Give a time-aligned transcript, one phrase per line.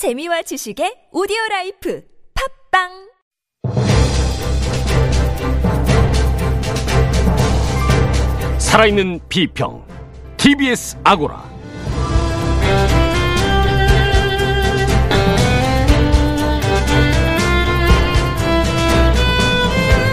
[0.00, 2.00] 재미와 지식의 오디오 라이프
[2.72, 2.88] 팟빵
[8.56, 9.84] 살아있는 비평
[10.38, 11.44] TBS 아고라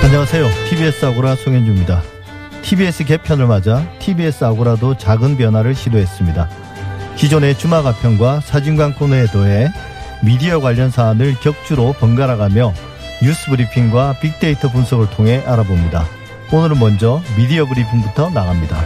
[0.04, 0.49] 안녕하세요.
[0.69, 2.01] TBS 아고라 송현주입니다.
[2.61, 6.66] TBS 개편을 맞아 TBS 아고라도 작은 변화를 시도했습니다.
[7.18, 9.70] 기존의 주마가편과 사진관 코너에 더해
[10.23, 12.73] 미디어 관련 사안을 격주로 번갈아가며
[13.23, 16.05] 뉴스 브리핑과 빅데이터 분석을 통해 알아봅니다.
[16.53, 18.77] 오늘은 먼저 미디어 브리핑부터 나갑니다.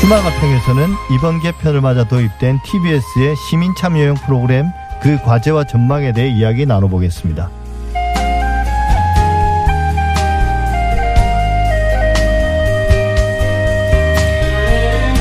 [0.00, 4.66] 주마가평에서는 이번 개편을 맞아 도입된 TBS의 시민 참여형 프로그램
[5.00, 7.50] 그 과제와 전망에 대해 이야기 나눠보겠습니다.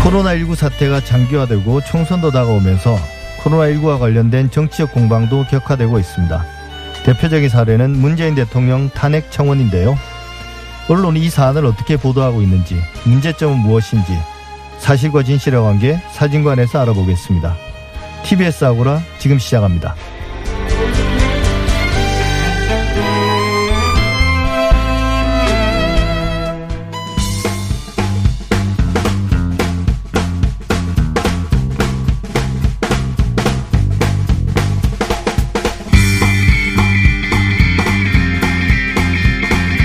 [0.08, 2.98] 코로나19 사태가 장기화되고 총선도 다가오면서
[3.40, 6.46] 코로나19와 관련된 정치적 공방도 격화되고 있습니다.
[7.04, 9.98] 대표적인 사례는 문재인 대통령 탄핵 청원인데요.
[10.88, 14.18] 언론이 이 사안을 어떻게 보도하고 있는지, 문제점은 무엇인지,
[14.80, 17.58] 사실과 진실의 관계 사진관에서 알아보겠습니다.
[18.24, 19.94] TBS 아고라 지금 시작합니다.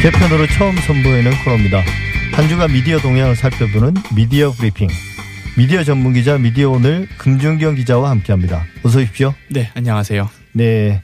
[0.03, 1.81] 개편으로 처음 선보이는 코너입니다.
[2.33, 4.89] 한 주간 미디어 동향을 살펴보는 미디어 브리핑.
[5.56, 8.64] 미디어 전문 기자 미디어 오늘 금준경 기자와 함께합니다.
[8.83, 9.33] 어서 오십시오.
[9.48, 10.28] 네, 안녕하세요.
[10.55, 11.03] 네.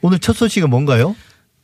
[0.00, 1.14] 오늘 첫 소식은 뭔가요?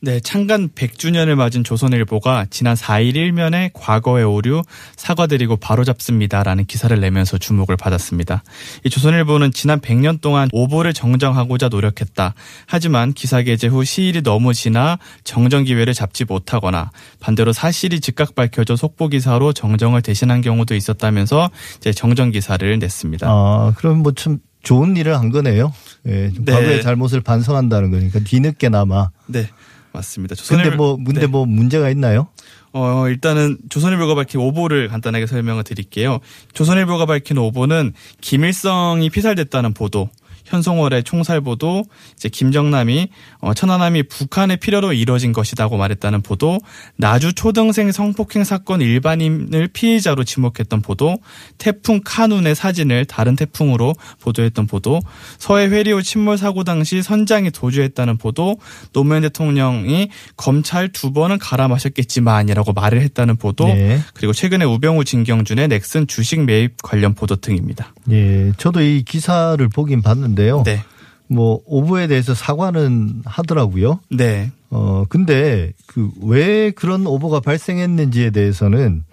[0.05, 4.61] 네, 창간 100주년을 맞은 조선일보가 지난 4일 일면에 과거의 오류
[4.97, 8.43] 사과드리고 바로잡습니다라는 기사를 내면서 주목을 받았습니다.
[8.83, 12.33] 이 조선일보는 지난 100년 동안 오보를 정정하고자 노력했다.
[12.65, 18.75] 하지만 기사 게재 후 시일이 너무 지나 정정 기회를 잡지 못하거나 반대로 사실이 즉각 밝혀져
[18.75, 23.25] 속보 기사로 정정을 대신한 경우도 있었다면서 이제 정정 기사를 냈습니다.
[23.29, 25.73] 아, 그럼 뭐 참 좋은 일을 한 거네요.
[26.07, 26.51] 예, 네.
[26.51, 29.09] 과거의 잘못을 반성한다는 거니까 뒤늦게나마.
[29.27, 29.47] 네.
[29.93, 30.35] 맞습니다.
[30.35, 31.27] 조선일보 근데 뭐 근데 네.
[31.27, 32.27] 뭐 문제가 있나요?
[32.73, 36.19] 어, 일단은 조선일보가 밝힌 오보를 간단하게 설명을 드릴게요.
[36.53, 40.09] 조선일보가 밝힌 오보는 김일성이 피살됐다는 보도,
[40.45, 41.83] 현송월의 총살보도
[42.15, 43.07] 이제 김정남이
[43.39, 46.59] 어, 천안함이 북한의 필요로 이뤄진 것이라고 말했다는 보도,
[46.97, 51.17] 나주 초등생 성폭행 사건 일반인을 피해자로 지목했던 보도,
[51.57, 54.99] 태풍 카눈의 사진을 다른 태풍으로 보도했던 보도,
[55.37, 58.57] 서해 회리호 침몰 사고 당시 선장이 도주했다는 보도,
[58.93, 63.99] 노무현 대통령이 검찰 두 번은 갈아 마셨겠지만이라고 말을 했다는 보도, 네.
[64.13, 67.93] 그리고 최근에 우병우 진경준의 넥슨 주식 매입 관련 보도 등입니다.
[68.11, 70.63] 예, 저도 이 기사를 보긴 봤는데 요.
[70.65, 70.81] 네.
[71.27, 73.99] 뭐 오보에 대해서 사과는 하더라고요.
[74.11, 74.51] 네.
[74.69, 79.03] 어 근데 그 왜 그런 오보가 발생했는지에 대해서는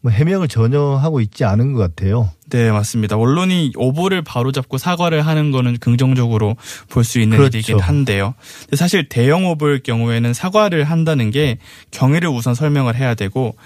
[0.00, 2.30] 뭐 해명을 전혀 하고 있지 않은 것 같아요.
[2.50, 3.16] 네, 맞습니다.
[3.16, 6.56] 언론이 오보를 바로잡고 사과를 하는 거는 긍정적으로
[6.88, 7.58] 볼 수 있는 그렇죠.
[7.58, 8.34] 일이긴 한데요.
[8.62, 11.58] 근데 사실 대형 오보일 경우에는 사과를 한다는 게
[11.90, 13.56] 경위를 우선 설명을 해야 되고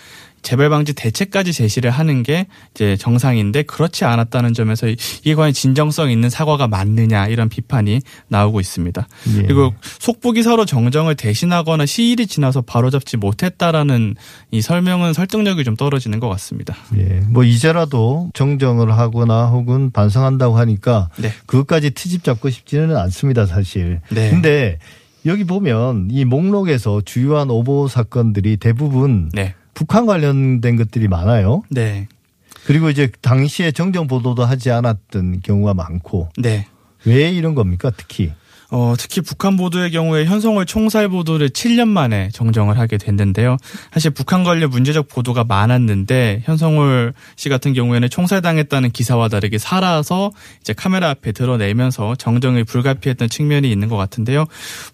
[0.42, 6.28] 재발 방지 대책까지 제시를 하는 게 이제 정상인데 그렇지 않았다는 점에서 이게 과연 진정성 있는
[6.28, 9.06] 사과가 맞느냐 이런 비판이 나오고 있습니다.
[9.36, 9.42] 예.
[9.42, 14.16] 그리고 속보 기사로 정정을 대신하거나 시일이 지나서 바로잡지 못했다라는
[14.50, 16.74] 이 설명은 설득력이 좀 떨어지는 것 같습니다.
[16.96, 17.22] 예.
[17.28, 21.32] 뭐 이제라도 정정을 하거나 혹은 반성한다고 하니까 네.
[21.46, 24.00] 그것까지 트집 잡고 싶지는 않습니다, 사실.
[24.10, 24.30] 네.
[24.30, 24.78] 근데
[25.24, 29.54] 여기 보면 이 목록에서 주요한 오보 사건들이 대부분 네.
[29.74, 31.62] 북한 관련된 것들이 많아요.
[31.70, 32.08] 네.
[32.66, 36.28] 그리고 이제 당시에 정정 보도도 하지 않았던 경우가 많고.
[36.38, 36.66] 네.
[37.04, 38.32] 왜 이런 겁니까, 특히?
[38.74, 43.58] 어, 특히 북한 보도의 경우에 현성월 총살 보도를 7년 만에 정정을 하게 됐는데요.
[43.92, 50.30] 사실 북한 관련 문제적 보도가 많았는데 현성월 씨 같은 경우에는 총살당했다는 기사와 다르게 살아서
[50.62, 54.46] 이제 카메라 앞에 드러내면서 정정이 불가피했던 측면이 있는 것 같은데요.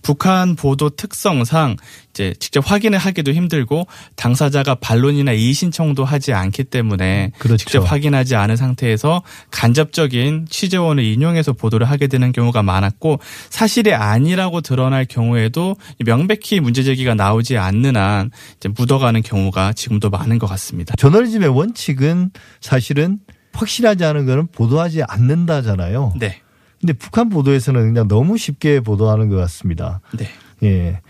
[0.03, 1.77] 북한 보도 특성상
[2.11, 7.59] 이제 직접 확인을 하기도 힘들고 당사자가 반론이나 이의 신청도 하지 않기 때문에 그렇죠.
[7.59, 13.21] 직접 확인하지 않은 상태에서 간접적인 취재원을 인용해서 보도를 하게 되는 경우가 많았고
[13.51, 20.39] 사실이 아니라고 드러날 경우에도 명백히 문제 제기가 나오지 않는 한 이제 묻어가는 경우가 지금도 많은
[20.39, 20.95] 것 같습니다.
[20.97, 23.19] 저널리즘의 원칙은 사실은
[23.53, 26.15] 확실하지 않은 거는 보도하지 않는다잖아요.
[26.19, 26.41] 네.
[26.81, 30.01] 근데 북한 보도에서는 그냥 너무 쉽게 보도하는 것 같습니다.
[30.17, 30.29] 네.
[30.63, 31.01] 예.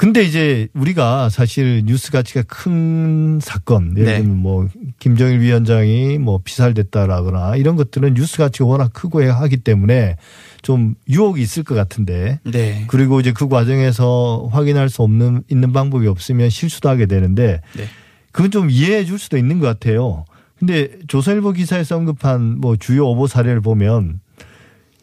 [0.00, 4.18] 근데 이제 우리가 사실 뉴스 가치가 큰 사건, 예를 네.
[4.22, 4.66] 들면 뭐
[4.98, 10.16] 김정일 위원장이 뭐 피살됐다라거나 이런 것들은 뉴스 가치가 워낙 크고 하기 때문에
[10.62, 12.84] 좀 유혹이 있을 것 같은데 네.
[12.86, 17.84] 그리고 이제 그 과정에서 확인할 수 없는 있는 방법이 없으면 실수도 하게 되는데 네.
[18.32, 20.24] 그건 좀 이해해 줄 수도 있는 것 같아요.
[20.58, 24.20] 근데 조선일보 기사에서 언급한 뭐 주요 오보 사례를 보면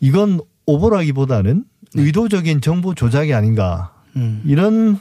[0.02, 4.42] 이건 오보라기보다는 의도적인 정보 조작이 아닌가 음.
[4.46, 5.00] 이런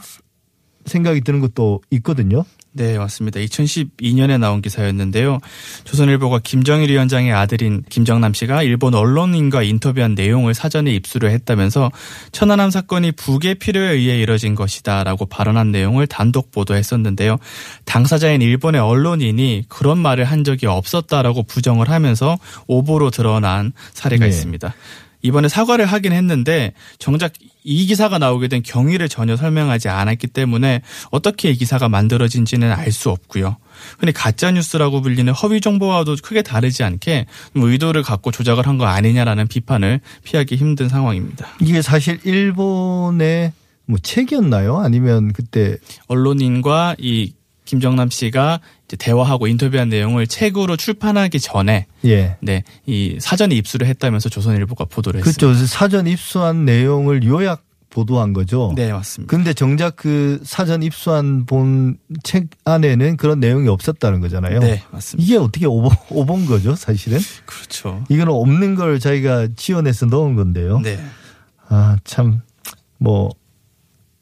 [0.85, 2.45] 생각이 드는 것도 있거든요.
[2.77, 3.41] 네, 맞습니다.
[3.41, 5.39] 2012년에 나온 기사였는데요.
[5.85, 11.91] 조선일보가 김정일 위원장의 아들인 김정남 씨가 일본 언론인과 인터뷰한 내용을 사전에 입수를 했다면서
[12.33, 17.39] 천안함 사건이 북의 필요에 의해 이뤄진 것이다라고 발언한 내용을 단독 보도했었는데요.
[17.87, 22.37] 당사자인 일본의 언론인이 그런 말을 한 적이 없었다라고 부정을 하면서
[22.67, 24.29] 오보로 드러난 사례가 네.
[24.29, 24.75] 있습니다.
[25.27, 27.33] 이번에 사과를 하긴 했는데 정작
[27.65, 33.11] 이 기사가 나오게 된 경위를 전혀 설명하지 않았기 때문에 어떻게 이 기사가 만들어진지는 알 수
[33.11, 33.57] 없고요.
[33.99, 38.85] 흔히 가짜 뉴스라고 불리는 허위 정보와도 크게 다르지 않게 뭐 의도를 갖고 조작을 한 거
[38.87, 41.47] 아니냐라는 비판을 피하기 힘든 상황입니다.
[41.61, 43.53] 이게 사실 일본의
[43.87, 44.79] 뭐 책이었나요?
[44.79, 45.77] 아니면 그때
[46.09, 47.33] 언론인과 이
[47.65, 48.61] 김정남 씨가
[48.99, 52.37] 대화하고 인터뷰한 내용을 책으로 출판하기 전에 예.
[52.41, 55.41] 네, 이 사전에 입수를 했다면서 조선일보가 보도를 했습니다.
[55.47, 55.67] 그렇죠.
[55.67, 58.73] 사전 입수한 내용을 요약 보도한 거죠.
[58.77, 59.31] 네, 맞습니다.
[59.31, 64.61] 근데 정작 그 사전 입수한 본 책 안에는 그런 내용이 없었다는 거잖아요.
[64.61, 65.25] 네, 맞습니다.
[65.25, 67.19] 이게 어떻게 오보, 오본 거죠, 사실은?
[67.47, 68.05] 그렇죠.
[68.09, 70.81] 이거는 없는 걸 자기가 지원해서 넣은 건데요.
[70.81, 70.99] 네.
[71.69, 72.43] 아, 참,
[72.99, 73.31] 뭐,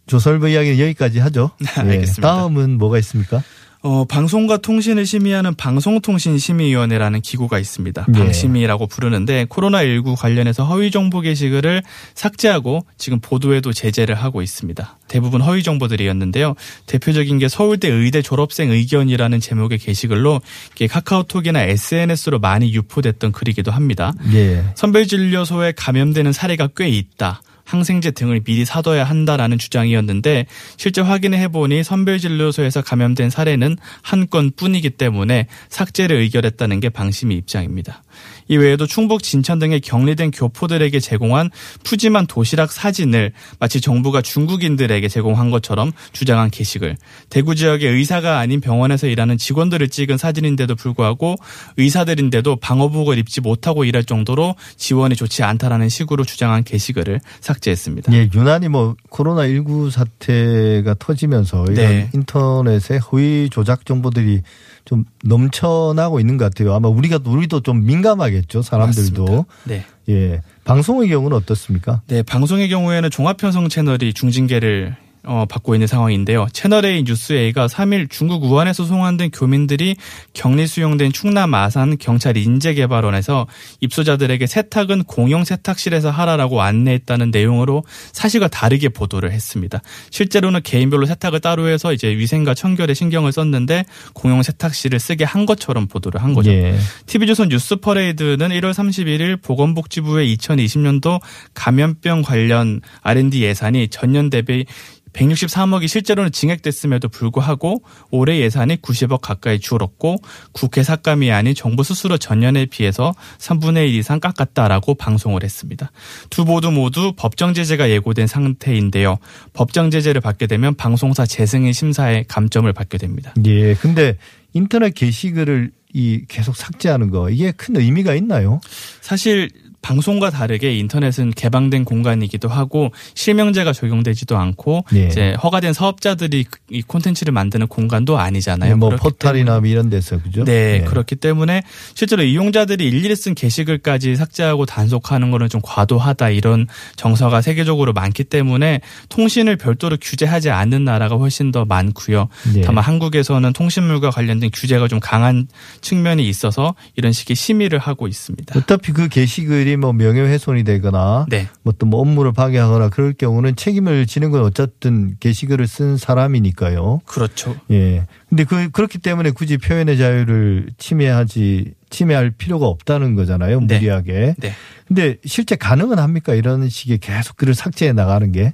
[0.06, 1.50] 조설부 이야기는 여기까지 하죠.
[1.76, 1.80] 예.
[1.80, 2.22] 알겠습니다.
[2.22, 3.42] 다음은 뭐가 있습니까?
[3.86, 8.06] 어, 방송과 통신을 심의하는 방송통신심의위원회라는 기구가 있습니다.
[8.08, 8.18] 네.
[8.18, 11.82] 방심위라고 부르는데 코로나19 관련해서 허위 정보 게시글을
[12.14, 14.98] 삭제하고 지금 보도에도 제재를 하고 있습니다.
[15.06, 16.54] 대부분 허위 정보들이었는데요.
[16.86, 20.40] 대표적인 게 서울대 의대 졸업생 의견이라는 제목의 게시글로
[20.74, 24.14] 이게 카카오톡이나 SNS로 많이 유포됐던 글이기도 합니다.
[24.32, 24.64] 예.
[24.76, 27.42] 선별진료소에 감염되는 사례가 꽤 있다.
[27.64, 30.46] 항생제 등을 미리 사둬야 한다라는 주장이었는데
[30.76, 38.02] 실제 확인을 해보니 선별진료소에서 감염된 사례는 한 건뿐이기 때문에 삭제를 의결했다는 게 방심위 입장입니다.
[38.48, 41.50] 이외에도 충북 진천 등의 격리된 교포들에게 제공한
[41.84, 46.96] 푸짐한 도시락 사진을 마치 정부가 중국인들에게 제공한 것처럼 주장한 게시글,
[47.30, 51.36] 대구 지역의 의사가 아닌 병원에서 일하는 직원들을 찍은 사진인데도 불구하고
[51.76, 58.12] 의사들인데도 방호복을 입지 못하고 일할 정도로 지원이 좋지 않다라는 식으로 주장한 게시글을 삭제했습니다.
[58.12, 62.10] 예, 유난히 뭐 코로나 19 사태가 터지면서 이런 네.
[62.12, 64.42] 인터넷에 허위 조작 정보들이
[64.84, 66.74] 좀 넘쳐나고 있는 것 같아요.
[66.74, 69.22] 아마 우리가 우리도 좀 민감하겠죠, 사람들도.
[69.24, 69.44] 맞습니다.
[69.64, 69.84] 네.
[70.08, 70.42] 예.
[70.64, 72.02] 방송의 경우는 어떻습니까?
[72.06, 74.96] 네, 방송의 경우에는 종합편성 채널이 중징계를
[75.26, 76.46] 어, 받고 있는 상황인데요.
[76.52, 79.96] 채널A 뉴스A가 3일 중국 우한에서 송환된 교민들이
[80.34, 83.46] 격리 수용된 충남 아산 경찰 인재개발원에서
[83.80, 89.80] 입소자들에게 세탁은 공용 세탁실에서 하라라고 안내했다는 내용으로 사실과 다르게 보도를 했습니다.
[90.10, 95.86] 실제로는 개인별로 세탁을 따로 해서 이제 위생과 청결에 신경을 썼는데 공용 세탁실을 쓰게 한 것처럼
[95.86, 96.50] 보도를 한 거죠.
[96.50, 96.76] 예.
[97.06, 101.20] TV조선 뉴스 퍼레이드는 1월 31일 보건복지부의 2020년도
[101.54, 104.66] 감염병 관련 R&D 예산이 전년 대비
[105.14, 110.18] 163억이 실제로는 증액됐음에도 불구하고 올해 예산이 90억 가까이 줄었고
[110.52, 115.90] 국회 삭감이 아닌 정부 스스로 전년에 비해서 3분의 1 이상 깎았다라고 방송을 했습니다.
[116.30, 119.18] 두 보도 모두 법정 제재가 예고된 상태인데요.
[119.52, 123.32] 법정 제재를 받게 되면 방송사 재승인 심사에 감점을 받게 됩니다.
[123.46, 123.74] 예.
[123.74, 124.18] 근데
[124.52, 128.60] 인터넷 게시글을 이 계속 삭제하는 거 이게 큰 의미가 있나요?
[129.00, 129.48] 사실
[129.84, 135.08] 방송과 다르게 인터넷은 개방된 공간이기도 하고 실명제가 적용되지도 않고 예.
[135.08, 138.78] 이제 허가된 사업자들이 그- 이 콘텐츠를 만드는 공간도 아니잖아요.
[138.78, 140.44] 뭐 포탈이나 때문에- 이런 데서 그죠?
[140.44, 140.84] 네, 예.
[140.84, 141.62] 그렇기 때문에
[141.94, 148.80] 실제로 이용자들이 일일이 쓴 게시글까지 삭제하고 단속하는 거는 좀 과도하다 이런 정서가 세계적으로 많기 때문에
[149.10, 152.28] 통신을 별도로 규제하지 않는 나라가 훨씬 더 많고요.
[152.56, 152.62] 예.
[152.62, 155.46] 다만 한국에서는 통신물과 관련된 규제가 좀 강한
[155.82, 158.58] 측면이 있어서 이런 식의 심의를 하고 있습니다.
[158.58, 161.48] 어차피 그 게시글이 뭐 명예훼손이 되거나 네.
[161.62, 167.00] 뭐또뭐 업무를 방해하거나 그럴 경우는 책임을 지는 건 어쨌든 게시글을 쓴 사람이니까요.
[167.06, 167.56] 그렇죠.
[167.70, 168.06] 예.
[168.28, 173.60] 근데 그 그렇기 때문에 굳이 표현의 자유를 침해하지 침해할 필요가 없다는 거잖아요.
[173.60, 173.76] 네.
[173.76, 174.34] 무리하게.
[174.38, 174.52] 네.
[174.86, 176.34] 근데 실제 가능은 합니까?
[176.34, 178.52] 이런 식의 계속 글을 삭제해 나가는 게.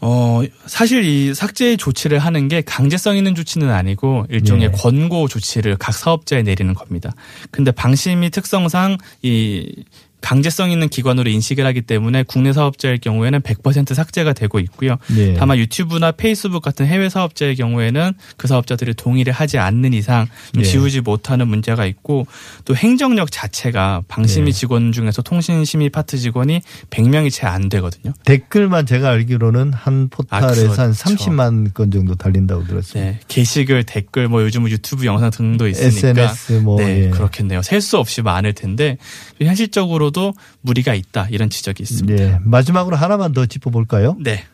[0.00, 4.76] 어, 사실 이 삭제 조치를 하는 게 강제성 있는 조치는 아니고 일종의 네.
[4.76, 7.14] 권고 조치를 각 사업자에 내리는 겁니다.
[7.50, 9.84] 근데 방심이 특성상 이
[10.20, 14.96] 강제성 있는 기관으로 인식을 하기 때문에 국내 사업자의 경우에는 100% 삭제가 되고 있고요.
[15.16, 15.34] 예.
[15.34, 20.66] 다만 유튜브나 페이스북 같은 해외 사업자의 경우에는 그 사업자들이 동의를 하지 않는 이상 좀 예.
[20.66, 22.26] 지우지 못하는 문제가 있고
[22.64, 24.52] 또 행정력 자체가 방심위 예.
[24.52, 28.12] 직원 중에서 통신심의 파트 직원이 100명이 채 안 되거든요.
[28.24, 31.14] 댓글만 제가 알기로는 한 포탈에서 아, 한 그렇죠.
[31.14, 33.10] 30만 건 정도 달린다고 들었습니다.
[33.12, 37.10] 네, 게시글, 댓글, 뭐 요즘은 유튜브 영상 등도 있으니까 SNS 뭐 네, 예.
[37.10, 37.62] 그렇겠네요.
[37.62, 38.96] 셀 수 없이 많을 텐데
[39.40, 42.22] 현실적으로 도 무리가 있다 이런 지적이 있습니다.
[42.22, 42.38] 예.
[42.42, 44.16] 마지막으로 하나만 더 짚어볼까요?
[44.20, 44.44] 네.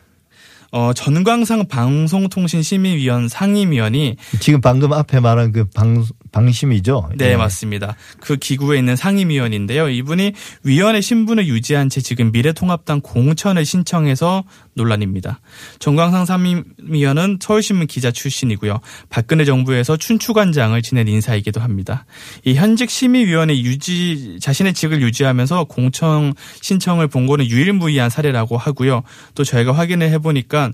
[0.71, 7.11] 어, 전광상 방송통신심의위원 상임위원이 지금 방금 앞에 말한 그 방, 방심이죠?
[7.15, 7.35] 네, 예.
[7.37, 7.95] 맞습니다.
[8.19, 9.87] 그 기구에 있는 상임위원인데요.
[9.87, 15.39] 이분이 위원의 신분을 유지한 채 지금 미래통합당 공천을 신청해서 논란입니다.
[15.79, 18.79] 정광상 상임위원은 서울신문 기자 출신이고요.
[19.09, 22.05] 박근혜 정부에서 춘추관장을 지낸 인사이기도 합니다.
[22.43, 29.03] 이 현직 심의위원회 유지 자신의 직을 유지하면서 공천 신청을 본 거는 유일무이한 사례라고 하고요.
[29.35, 30.71] 또 저희가 확인을 해보니까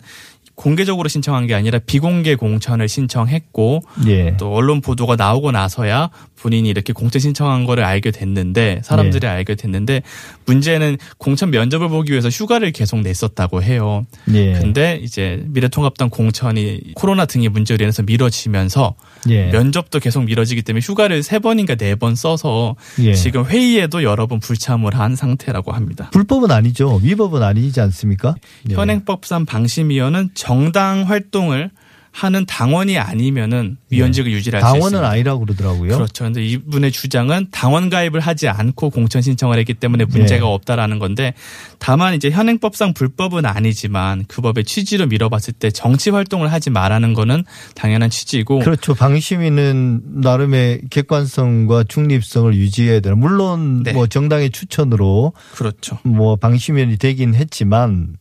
[0.59, 4.35] 공개적으로 신청한 게 아니라 비공개 공천을 신청했고 예.
[4.35, 9.27] 또 언론 보도가 나오고 나서야 본인이 이렇게 공천 신청한 거를 알게 됐는데 사람들이 네.
[9.27, 10.01] 알게 됐는데
[10.45, 14.05] 문제는 공천 면접을 보기 위해서 휴가를 계속 냈었다고 해요.
[14.33, 14.53] 예.
[14.53, 18.95] 근데 이제 미래통합당 공천이 코로나 등의 문제로 인해서 미뤄지면서
[19.29, 19.47] 예.
[19.51, 23.13] 면접도 계속 미뤄지기 때문에 휴가를 세 번인가 네 번 써서 예.
[23.13, 26.09] 지금 회의에도 여러 번 불참을 한 상태라고 합니다.
[26.11, 26.99] 불법은 아니죠.
[27.03, 28.35] 위법은 아니지 않습니까?
[28.69, 28.75] 예.
[28.75, 31.69] 현행법상 방심위원은 정당 활동을
[32.11, 34.73] 하는 당원이 아니면은 위원직을 유지할 수 있습니다.
[34.73, 34.79] 네.
[34.79, 35.93] 당원은 아니라고 그러더라고요.
[35.93, 36.23] 그렇죠.
[36.23, 40.51] 근데 이분의 주장은 당원 가입을 하지 않고 공천 신청을 했기 때문에 문제가 네.
[40.51, 41.35] 없다라는 건데
[41.77, 47.43] 다만 이제 현행법상 불법은 아니지만 그 법의 취지로 밀어봤을 때 정치 활동을 하지 말라는 거는
[47.75, 48.95] 당연한 취지고 그렇죠.
[48.95, 53.93] 방심위는 나름의 객관성과 중립성을 유지해야 되는 물론 네.
[53.93, 55.99] 뭐 정당의 추천으로 그렇죠.
[56.03, 58.17] 뭐 방심위원이 되긴 했지만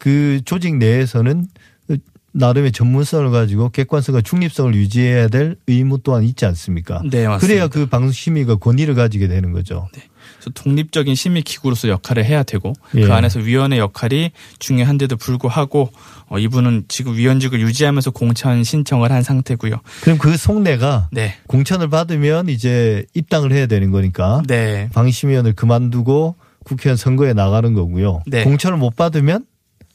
[0.00, 1.46] 그 조직 내에서는
[2.32, 7.02] 나름의 전문성을 가지고 객관성과 중립성을 유지해야 될 의무 또한 있지 않습니까?
[7.10, 7.38] 네, 맞습니다.
[7.38, 9.88] 그래야 그 방심위가 권위를 가지게 되는 거죠.
[9.92, 13.02] 그래서 독립적인 심의 기구로서 역할을 해야 되고 예.
[13.02, 14.30] 그 안에서 위원회 역할이
[14.60, 15.90] 중요한데도 불구하고
[16.28, 19.80] 어, 이분은 지금 위원직을 유지하면서 공천 신청을 한 상태고요.
[20.02, 26.96] 그럼 그 속내가 네, 공천을 받으면 이제 입당을 해야 되는 거니까 네, 방심위원을 그만두고 국회의원
[26.96, 28.22] 선거에 나가는 거고요.
[28.26, 28.44] 네.
[28.44, 29.44] 공천을 못 받으면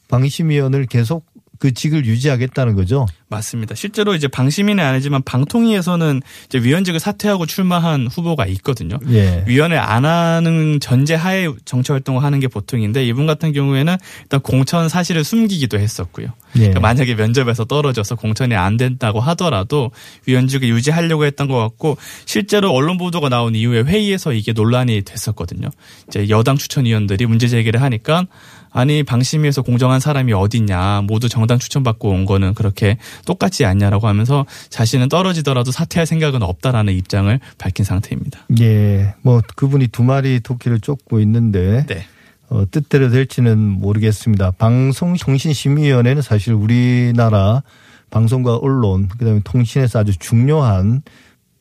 [0.08, 1.26] 방심위원을 계속
[1.58, 3.06] 그 직을 유지하겠다는 거죠.
[3.28, 3.74] 맞습니다.
[3.74, 8.98] 실제로 이제 방심위는 아니지만 방통위에서는 이제 위원직을 사퇴하고 출마한 후보가 있거든요.
[9.10, 9.42] 예.
[9.46, 14.88] 위원회 안 하는 전제 하에 정치 활동을 하는 게 보통인데 이분 같은 경우에는 일단 공천
[14.88, 16.28] 사실을 숨기기도 했었고요.
[16.54, 16.58] 예.
[16.58, 19.90] 그러니까 만약에 면접에서 떨어져서 공천이 안 된다고 하더라도
[20.26, 25.70] 위원직을 유지하려고 했던 것 같고 실제로 언론 보도가 나온 이후에 회의에서 이게 논란이 됐었거든요.
[26.06, 28.26] 이제 여당 추천위원들이 문제 제기를 하니까
[28.70, 35.08] 아니 방심위에서 공정한 사람이 어딨냐 모두 정당 추천받고 온 거는 그렇게 똑같지 않냐라고 하면서 자신은
[35.08, 38.46] 떨어지더라도 사퇴할 생각은 없다라는 입장을 밝힌 상태입니다.
[38.60, 39.14] 예.
[39.22, 42.06] 뭐 그분이 두 마리 토끼를 쫓고 있는데 네.
[42.48, 44.52] 어, 뜻대로 될지는 모르겠습니다.
[44.52, 47.62] 방송통신심의위원회는 사실 우리나라
[48.10, 51.02] 방송과 언론 그다음에 통신에서 아주 중요한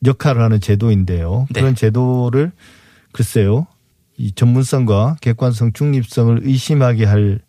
[0.05, 1.47] 역할을 하는 제도인데요.
[1.49, 1.61] 네.
[1.61, 2.51] 그런 제도를
[3.11, 3.67] 글쎄요.
[4.17, 7.39] 이 전문성과 객관성, 중립성을 의심하게 할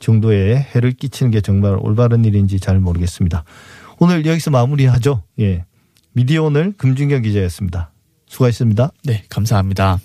[0.00, 3.44] 정도의 해를 끼치는 게 정말 올바른 일인지 잘 모르겠습니다.
[3.98, 5.22] 오늘 여기서 마무리하죠.
[5.38, 5.64] 예.
[6.12, 7.92] 미디어 오늘 금준경 기자였습니다.
[8.26, 8.90] 수고하셨습니다.
[9.04, 10.00] 네, 감사합니다.